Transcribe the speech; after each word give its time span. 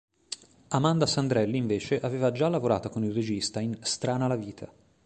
Amanda 0.69 1.05
Sandrelli 1.05 1.57
invece 1.57 1.99
aveva 1.99 2.31
già 2.31 2.49
lavorato 2.49 2.89
con 2.89 3.03
il 3.03 3.13
regista 3.13 3.59
in 3.59 3.77
"Strana 3.81 4.25
la 4.25 4.35
vita". 4.35 4.73